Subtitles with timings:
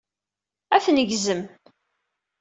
[0.75, 1.41] Ad tneggzem.